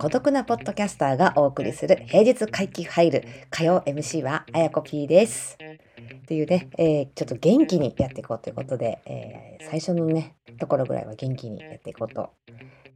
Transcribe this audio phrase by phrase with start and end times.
[0.00, 5.56] 孤独なポッドキャスターがお送りする平日回帰ファイル火曜 MC はあやこ P です。
[5.60, 12.30] っていうね、えーちょっと元気にやっていこうということで、えー最初のねところぐらいは元気にやっていこうと、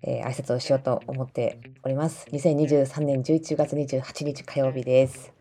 [0.03, 2.27] えー挨拶をしようと思っております。
[2.33, 5.33] 2023年11月28日火曜日です。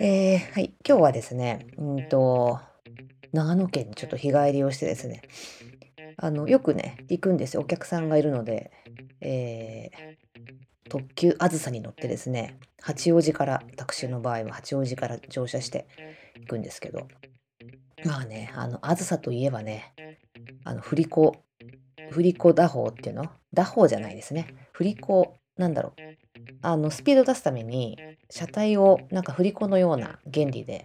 [0.00, 2.60] えーはい、今日はですね、うんと
[3.32, 5.22] 長野県にちょっと日帰りをしてですね、
[6.16, 7.62] あのよくね行くんですよ。
[7.62, 8.70] お客さんがいるので、
[9.20, 10.18] えー
[10.90, 15.86] 特急あずさに乗ってですね八王子からタクシーの場合は八王子から乗車して
[16.40, 17.08] 行くんですけど
[18.06, 19.92] まあねあのあずさといえばね
[20.64, 21.36] あの振り子
[22.10, 23.26] 振り子打法っていうの？
[23.52, 24.46] 打法じゃないですね。
[24.72, 25.92] 振り子なんだろう。
[26.62, 27.98] あのスピード出すために
[28.30, 30.84] 車体をなんか振り子のような原理で、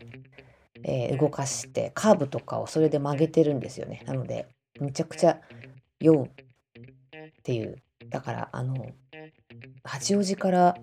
[0.83, 4.03] えー動かしてカーブとかをそれで曲げてるんですよね。
[4.05, 4.47] なので
[4.79, 5.39] めちゃくちゃ
[5.99, 6.29] 酔うっ
[7.43, 7.77] ていう。
[8.09, 8.87] だからあの
[9.83, 10.75] 八王子から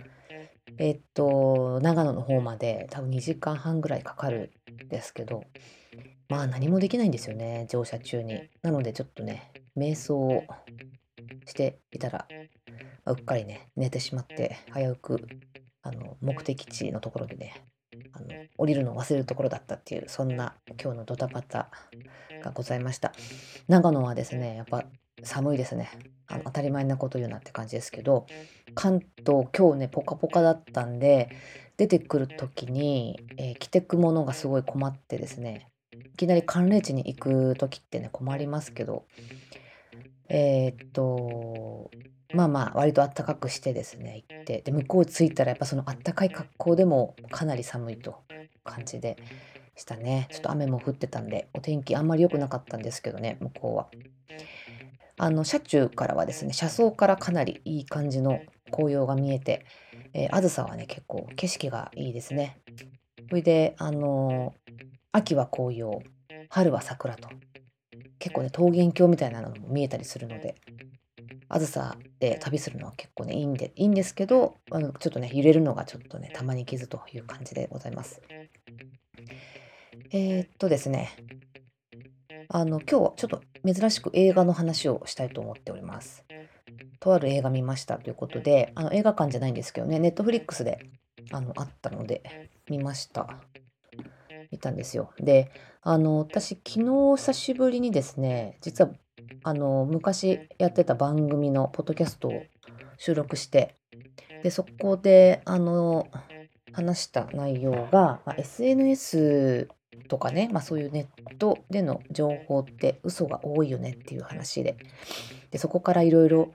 [0.79, 4.53] えっと長野の方まで多分2時間半ぐらいかかる
[4.85, 5.45] んですけど
[6.29, 8.49] まあ何もできないんですよね乗車中に。
[8.63, 10.45] なのでちょっとね瞑想を
[11.47, 12.27] していたら
[13.07, 15.29] うっかりね寝てしまって危うく
[15.83, 17.65] あの目的地のところでね
[18.13, 18.27] あの
[18.59, 21.71] 降りるのを忘れるところだったっていうそんな今日のドタバタ
[22.43, 23.13] がございました。
[23.69, 24.85] 長野はですねやっぱ
[25.23, 25.91] 寒いですね。
[26.27, 28.27] あの当たり前なこと言うなって感じですけど
[28.75, 31.29] 関東今日ねポカポカだったんで
[31.77, 39.07] 出てくる時に、えー着てくものがすごい困ってですねいきなり寒冷地に行く時ってね困りますけど
[40.29, 41.91] えーっと
[42.33, 44.63] まあまあ割と暖かくしてですね行って。
[44.63, 48.23] で向こう着いたらやっぱその暖かい格好でもかなり寒いと
[48.65, 49.17] 感じで
[49.77, 50.29] したね。
[50.31, 53.89] ちょっと雨も降ってたんでお天気あんまり良くなかったんですけどね向こうは。
[55.19, 58.41] あの車中からはですね車窓からかなりいい感じの
[58.71, 59.67] 紅葉が見えて、
[60.15, 62.59] えー、あずさはね結構景色がいいですね。
[63.29, 64.71] それであのー
[65.13, 65.99] 秋は紅葉
[66.51, 67.29] 春は桜と。
[68.21, 70.55] 結構ね桃源郷みたいなのも見えたりするので。
[71.53, 78.23] あずさで旅するのは結構ねいいんでいいんですけどあのちょっとね揺れるのがちょっとねたまに傷という感じでございます。
[80.13, 81.11] えー、っとですね
[82.49, 86.25] あの今日はちょっと珍しく映画の話をしたいと思っております。
[87.01, 90.79] とある映画見ましたということであの映画館じゃないんですけどねネットフリックスで
[91.33, 93.41] あのあったので見ました。
[94.53, 95.13] 見たんですよ。
[95.19, 95.51] で
[95.83, 98.91] あの私昨日久しぶりにですね実は
[99.43, 102.43] あの昔やってた番組のポッドキャストを
[102.99, 103.75] 収録して
[104.43, 106.09] でそこであの
[106.73, 109.69] 話した内容が、まあ SNS
[110.09, 114.77] とかね、まあ、そういうネットでの情報って嘘が多いよねっていう話で
[115.51, 116.53] でそこからいろいろ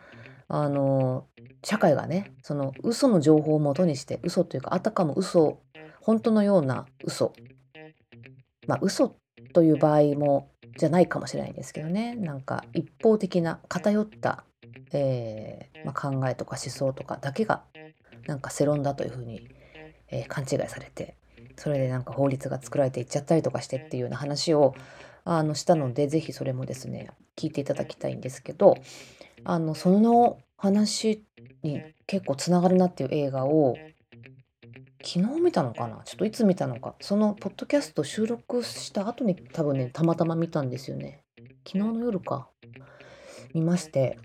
[1.64, 5.60] 社会がねその嘘の情報をもとにして嘘というかあたかも嘘
[6.02, 7.34] 本当のような嘘。
[8.68, 9.16] まあ嘘
[9.54, 12.16] という場合もじゃないかもしれないんですけどね。
[12.16, 14.44] なんか一方的な偏った、
[14.92, 17.64] えーまあ、考えとか思想とかだけが
[18.28, 19.48] なんか世論だというふうに、
[20.10, 21.16] えー勘違いされて
[21.58, 24.76] それでなんか法律が作られていっちゃったりとかしてっていうような話を
[25.24, 28.76] あのしたのでぜひそれもですね聞いていただきたいんですけど
[29.44, 31.24] あのその話
[31.64, 33.76] に結構つながるなっていう映画を
[35.06, 36.02] 昨日見たのかな？
[36.04, 36.96] ちょっといつ見たのか？
[37.00, 41.24] そのポッドキャスト収録した後に多分ねたまたま見たんですよね。
[41.68, 42.50] 昨日の夜か。
[43.54, 44.18] 見まして。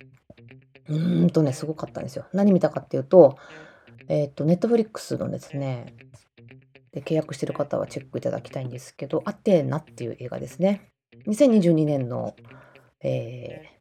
[0.89, 2.27] うーんとねすごかったんですよ。
[2.33, 3.37] 何見たかっていうと
[4.09, 5.95] えっ、とネットフリックスのですね
[6.93, 10.91] で契約してる方はチェックいただきたいんですけど「アテーナ」っていう映画ですね。
[11.27, 12.35] 2022年の、
[13.03, 13.81] えー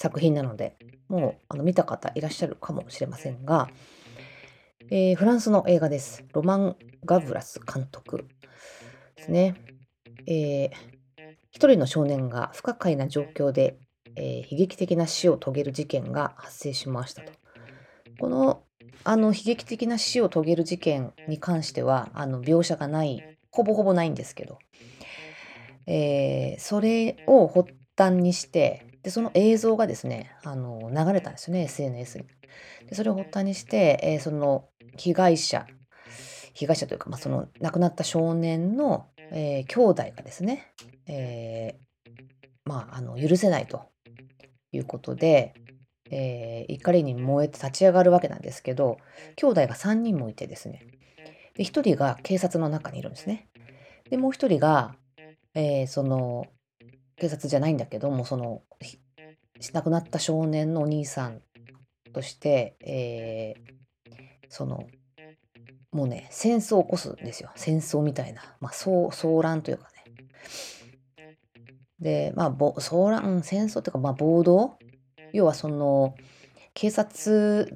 [0.00, 0.76] 作品なので
[1.08, 3.68] もうあの見た方いらっしゃるかもしれませんが、
[4.90, 6.24] えーフランスの映画です。
[6.32, 8.28] ロマン・ガブラス監督
[9.16, 9.54] ですね。
[10.26, 10.70] えー
[11.50, 13.76] 一人の少年が不可解な状況で、
[14.16, 17.32] えー悲劇的な死を遂げる事件が発生しましたと。
[18.18, 18.62] この
[19.04, 24.58] あの悲劇的な死を遂げる事件に関してはあの描写がないほぼほぼないんですけど、
[25.86, 32.24] えーそれを発端にしてでその映像がですねあの流れたんですよね SNS に。
[32.88, 35.66] でそれを発端にして、えーその被害者
[36.54, 40.72] 被害者というか、まあ、その亡くなった少年の、えー兄弟がですね、
[41.06, 42.10] えー
[42.64, 43.86] まあ、あの許せないと
[44.72, 45.54] いうことで、
[46.10, 48.98] えー怒りに燃えて立ち上がるわけなんですけど
[49.36, 50.82] 兄弟が3人もいてですね
[51.58, 53.48] で、一人が警察の中にいるんですね。
[54.08, 54.94] で、もう一人が、
[55.54, 56.46] えーその、
[57.16, 58.62] 警察じゃないんだけども、その、
[59.72, 61.42] 亡くなった少年のお兄さん
[62.18, 63.78] として、えー
[64.50, 64.86] その、
[65.92, 67.50] もうね、戦争を起こすんですよ。
[67.54, 68.56] 戦争みたいな。
[68.60, 70.16] まあ、騒騒乱というかね。
[72.00, 74.78] で、まあ、ぼ騒乱、戦争というか、まあ、暴動？
[75.34, 76.14] 要はその、
[76.72, 77.68] 警察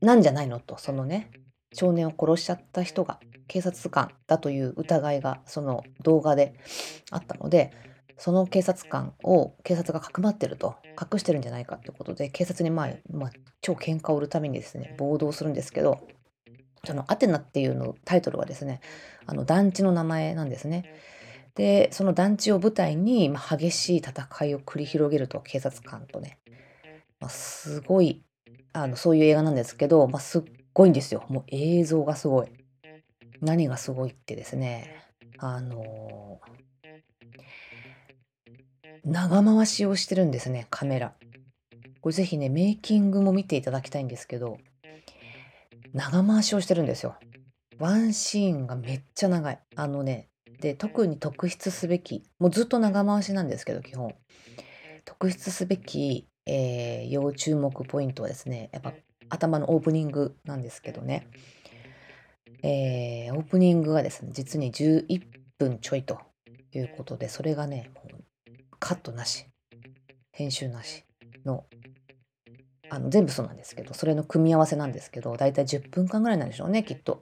[0.00, 1.30] なんじゃないのと、そのね、
[1.72, 6.54] 少年を殺しちゃった人が警察官だという疑いがその動画で
[7.10, 7.72] あったので、
[8.16, 13.30] その警察官を警察がかくまってると、隠してるんじゃないかってことで、警察にまあ、まあ、
[13.60, 16.06] 超喧嘩を売るためにですね、暴動するんですけど、
[16.84, 18.80] そのアテナっていうのタイトルはですね、
[19.26, 20.94] あの団地の名前なんですね。
[21.54, 26.38] で、その団地を舞台に、まあ、激しい戦いを繰り広げると、警察官とね。
[27.20, 28.24] まあ、すごい、
[28.72, 31.24] あの、そういう映画なんですけど、まあ、すっごいんですよ。
[31.28, 32.48] もう映像がすごい。
[33.40, 34.96] 何がすごいってですね、
[35.38, 36.40] あの
[39.04, 41.12] 長回しをしてるんですね、カメラ。
[42.00, 44.56] これぜひね、メイキングも見ていただきたいんですけど、
[45.92, 47.16] 長回しをしてるんですよ。
[47.78, 49.60] ワンシーンがめっちゃ長い。
[49.76, 50.28] あのね、
[50.58, 54.14] で、特に特筆すべき、もうずっと長回しなんですけど、基本。
[55.04, 58.94] 特筆すべき、えー要注目ポイントはですね、やっぱ
[59.28, 61.28] 頭のオープニングなんですけどね。
[62.62, 65.20] えーオープニングがですね、実に11
[65.58, 66.20] 分ちょいと
[66.72, 68.23] いうことで、それがね、もう
[68.84, 69.46] カットなし、
[70.30, 71.04] 編集なし
[71.46, 71.64] の、
[72.90, 77.18] あの全部そうなんですけど、それの組み合わせなんですけど、だいたい10分間ぐらいなんでしょうね、きっと。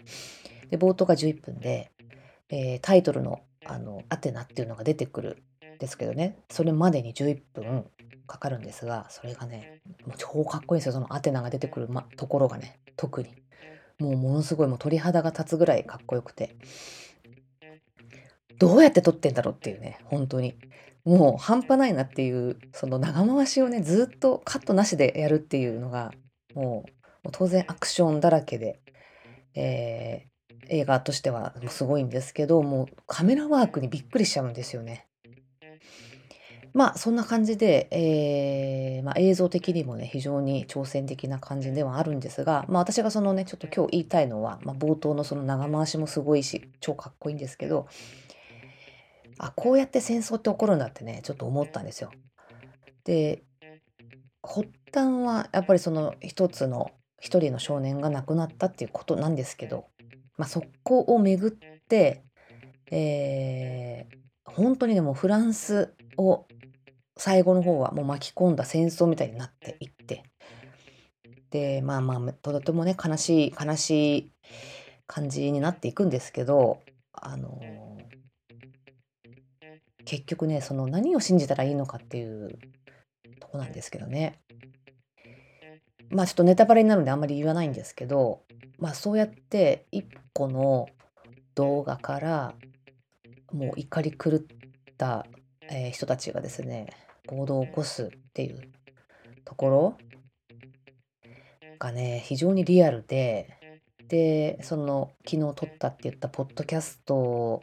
[0.70, 1.93] で、冒頭が11分で、
[2.49, 5.37] えータイトルのあのアテナっていうのが出てくる
[5.76, 7.87] んですけどね、それまでに11分
[8.26, 13.37] かかるんですが、それがね、もう超かっこいいんですよ、そのアテナが出てくる、ま、ところがね、特に。
[14.00, 16.56] もうものすごい、もう鳥肌が立つぐらいかっこよくて。
[18.59, 20.56] どうやって撮ってんだろうっていうね、本当に。
[21.04, 26.12] もう半端ないなっていう、その長回しをね、ずっとカットなしでやるっていうのが、
[26.54, 26.84] も
[27.25, 28.81] う、当然アクションだらけで、
[29.54, 30.32] えー
[30.69, 35.06] 映画としてはすごいんですけど、もうカメラワークにびっくりしちゃうんですよね。
[36.72, 47.88] まあそんな感じで、えーまあ、映像的にもね非常に挑戦的な感じではあるんですが、まあ、私がそのねちょっと今日言いたいのは、まあ、冒頭のその長回しもすごいし超かっこいいんですけど
[49.38, 52.11] あこうやって戦争って起こるんだってねちょっと思ったんですよ。
[53.05, 53.43] で
[54.43, 56.90] 発端はやっぱりその一つの
[57.20, 59.87] 一人の少年が亡くなったっていうことなんですけど、
[60.37, 61.50] まあ、そこをめぐっ
[61.88, 62.25] て、
[62.90, 64.23] えー
[64.55, 66.46] 本当にでもフランスを
[67.17, 70.25] 最後の方はもう巻き込んだ戦争みたいになっていって
[71.50, 74.32] でまあまあとてもね悲しい悲しい
[75.06, 76.81] 感じになっていくんですけど
[77.12, 77.61] あの
[80.12, 82.59] 結局ねその何を信じたらいいのかっていう
[83.41, 84.43] とこなんですけどね。
[86.11, 88.43] まあちょっとネタバレになるんであんまり言わないんですけど
[88.79, 90.05] まあそうやって一
[90.35, 90.87] 個の
[91.55, 92.55] 動画から
[93.55, 94.41] もう怒り狂っ
[94.99, 95.25] た、
[95.70, 96.91] えー人たちがですね
[97.26, 98.61] 暴動を起こすっていう
[99.47, 99.99] ところ
[101.79, 103.49] がね非常にリアルで
[104.09, 107.62] でその昨日撮ったって言ったポッドキャスト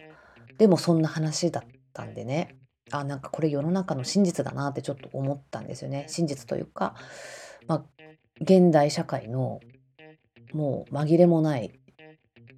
[0.58, 1.63] でもそんな話だっ
[2.00, 2.58] たんでね
[2.91, 6.06] あなんかこれ世の中の真実だなってちょっと思ったんですよね。
[6.08, 6.96] 真実というか、
[7.68, 7.86] まあ、
[8.41, 9.60] 現代社会の
[10.53, 11.72] もう紛れもない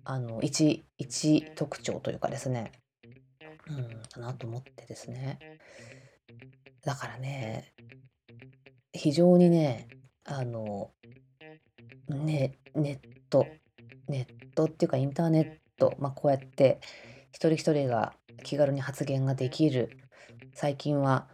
[0.05, 2.71] あの一一特徴というかですね。
[3.67, 5.39] うん、かなと思ってですね。
[6.83, 7.74] だからね、
[8.93, 9.88] 非常にね、
[10.24, 10.91] あの、
[12.07, 13.45] ね、ネット、
[14.07, 16.79] ネットっていうかインターネット、まあ、こうやって
[17.31, 19.97] 一人一人が気軽に発言ができる。
[20.53, 21.27] 最近は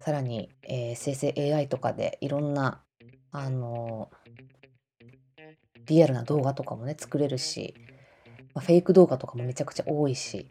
[0.00, 2.82] さらに、えー生成 AI とかでいろんな、
[3.30, 4.10] あの、
[5.86, 7.74] リアルな動画とかもね、作れるし、
[8.54, 10.48] まあ、フェイク動画とかもめちゃくちゃ多いし、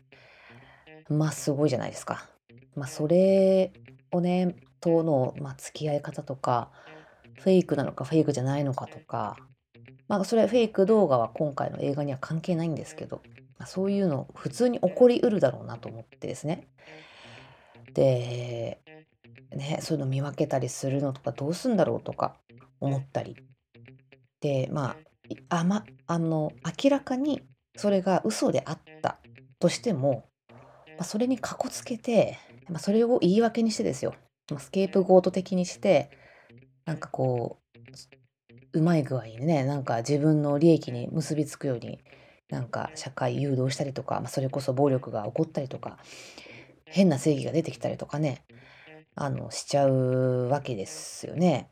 [1.10, 2.30] まあすごいじゃないですか。
[2.76, 3.72] まあそれ
[4.12, 6.72] をね、との、まあ、付き合い方とか、
[7.40, 9.38] フェイクなのかフェイクじゃないのかとか、
[10.08, 13.22] まあそれフェイク動画は今回の映画には関係ないんですけど、
[13.66, 16.68] そういうの普通に起こりうるだろうなと思ってですね。
[17.94, 18.82] で、
[19.52, 22.36] ね、そういうの見分けたりするのとかどうすんだろうとか
[22.80, 23.36] 思ったり。
[24.42, 24.98] で、ま
[25.50, 26.52] あ、あま、あの、
[26.84, 27.42] 明らかに
[27.76, 29.20] それが嘘であった
[29.60, 30.56] としても、ま
[31.00, 32.38] あ、それにかこつけて、
[32.70, 34.16] まあ、それを言い訳にしてですよ、
[34.52, 36.10] まあ、スケープゴート的にして
[36.86, 37.60] なんかこ
[38.74, 42.00] ううまい具合にねなんか自分の利益に結びつくように
[42.50, 45.98] なんか社会誘導したりとか、まあ、それこそ暴力が起こったりとか
[46.86, 48.46] 変な正義が出てきたりとかね
[49.16, 51.72] あのしちゃうわけですよね。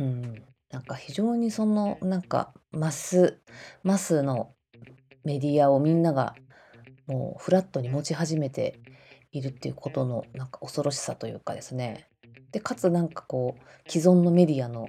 [0.00, 3.40] うん、なんか非常にそのなんかマス
[3.82, 4.54] マスの
[5.24, 6.34] メディアをみんなが
[7.06, 8.80] もうフラットに持ち始めて
[9.32, 12.08] いるっていうことのなんか恐ろしさというかですね
[12.52, 14.88] でかつなんかこう既存のメディアの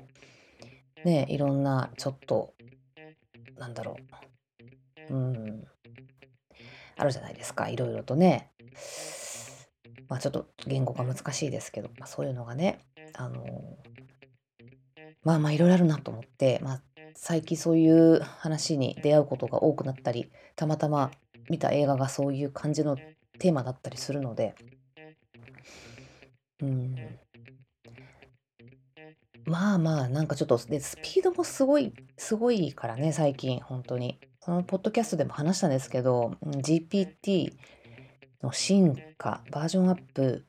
[1.04, 2.54] ねいろんなちょっと
[3.58, 4.26] なんだろう
[5.10, 5.64] うん。
[6.98, 7.70] あるじゃないですか。
[7.70, 8.52] いろいろとね。
[10.10, 12.80] まあちょっと言語が難しいですけど、まあ、そういうのがね。
[13.14, 13.46] あの
[15.24, 16.82] まあまあいろいろあるなと思って、まあ、
[17.16, 21.12] 最近そういう話に出会うことが多くなったりたまたま
[21.50, 22.96] 見た映画がそういう感じの
[23.40, 24.56] テーマだったりするので。
[26.62, 26.96] うん。
[29.46, 34.20] まあまあなんかちょっとでスピードもすごいすごいからね最近本当に。
[34.48, 37.51] そのポッドキャストでも話したんですけど GPT
[38.42, 40.46] の進化バージョンアップ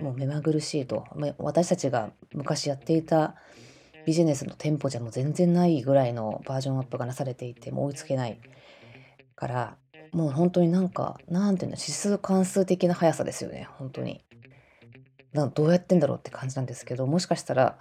[0.00, 1.04] もう目まぐるしいと。
[1.36, 3.34] 私たちが昔やっていた
[4.06, 8.40] ビジネスの店舗じゃもう全然ないぐらいのバージョンアップがなされていてもう追いつけない
[9.36, 9.76] から
[10.12, 14.24] もう本当になんかなんていうの指数関数的な速さですよね本当に。
[15.34, 17.76] などうやってんだろうって感じなんですけどもしかしたら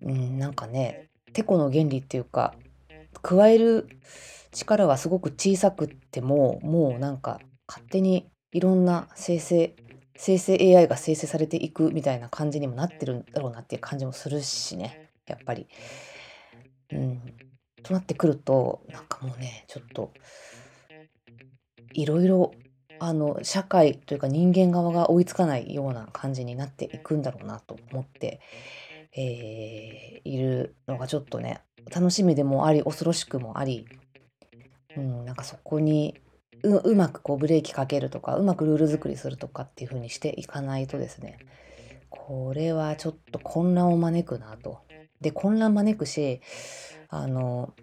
[0.00, 2.54] うんなんかねてこの原理っていうか
[3.22, 3.88] 加える
[4.52, 9.74] 力はすごく小さくってももうなんか勝手にいろんな生成
[10.16, 15.68] 生成 AI が生成されていくみたいな感じにもなってるんだろうなっていう感じもするしねやっぱり。
[16.92, 17.20] うん、
[17.82, 20.12] となってくるとなんかもうねちょっと
[21.92, 22.52] いろいろ
[22.98, 28.40] あの社会というか人間側が追いつかないような感じになっていくんだろうなと思って、
[29.16, 31.62] えー、いるのがちょっとね
[31.94, 33.86] 楽しみでもあり恐ろしくもあり、
[34.96, 36.20] うん、なんかそこに
[36.62, 41.38] うまくこうブレーキかけるとかうまくルール作りするとかっていう風にしていかないとですね
[42.10, 44.80] これはちょっと混乱を招くなと。
[45.20, 46.40] で混乱招くし
[47.08, 47.74] あの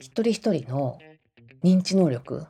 [0.00, 0.98] 一人一人の
[1.62, 2.46] 認知能力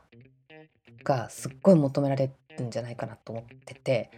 [1.04, 4.10] がすっごい求められるんじゃないかなと思ってて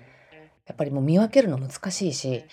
[0.67, 2.45] やっぱりもう見分けるの難しいし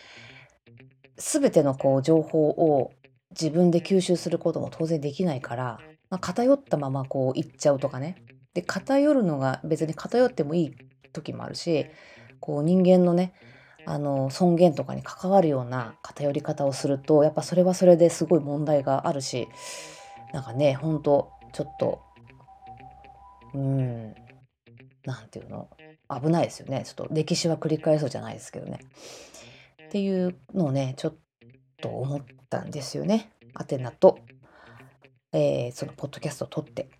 [1.19, 2.91] 全てのこう情報を
[3.31, 8.23] 自分で吸収することも当然できないから、まあ、偏ったままこう行っちゃうとかね。
[8.53, 10.71] で偏るのが別に偏ってもいい
[11.13, 11.85] 時もあるし
[12.39, 13.33] こう人間のね
[13.85, 19.47] あの尊厳とかに関わるような偏り方をするとやっぱそれはそれですごい問題があるし
[20.33, 22.01] なんかねほんとちょっと
[23.53, 24.15] うん
[25.05, 25.69] 何て言うの？
[26.09, 26.83] 危ないですよね。
[26.85, 28.79] ちょっと歴史は繰り返そうじゃないですけどね。
[29.89, 31.15] っていうのをねちょっ
[31.81, 33.31] と思ったんですよね。
[33.55, 34.19] アテナと、
[35.33, 36.91] えー、そのポッドキャストを撮って。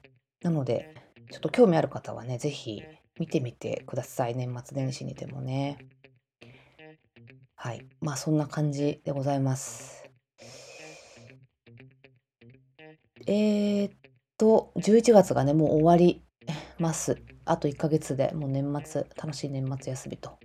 [0.42, 0.96] なので、
[1.32, 2.84] ちょっと興味ある方はね、是非
[3.20, 4.36] 見てみてください。
[4.36, 5.78] 年末年始にでもね。
[7.56, 7.86] はい。
[8.02, 10.10] まあそんな感じでございます。
[13.28, 13.92] えー、っ
[14.40, 16.24] と、11月がね、もう終わり
[16.80, 17.22] ます。
[17.46, 20.40] あと1ヶ月でもう年末、楽しい年末休みと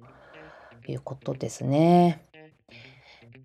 [0.87, 2.34] いうことですね。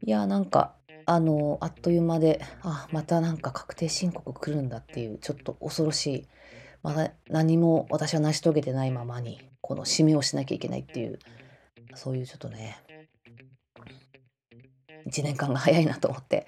[0.03, 0.75] いや、なんか、
[1.05, 6.27] あの、あっという間で、あ、またなんか確定申告来るんだっていう、ちょっと恐ろしい、
[6.83, 11.19] まだ何も私は成し遂げてないままに、この締めをしなきゃいけないっていう、
[11.95, 12.77] そういうちょっとね、
[15.07, 16.47] 1年間が早いなと思って、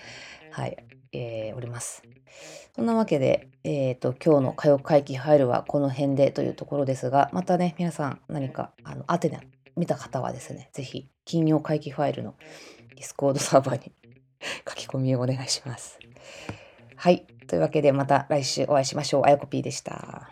[0.51, 0.77] はい、
[1.11, 2.03] えー、おります。
[2.75, 9.41] そんなわけで、えっ、ー、と、今日の火曜会期ファイルはこの辺でというところですが、またね、皆さん何か、あの、アテナ
[9.75, 12.35] 見た方はですね、ぜひ、金曜怪奇ファイルの
[12.95, 13.91] ディスコードサーバーに
[14.67, 15.99] 書き込みをお願いします。
[16.95, 17.25] はい。
[17.47, 19.23] というわけでまた来週お会いしましょう。
[19.25, 20.29] アヤコP でした。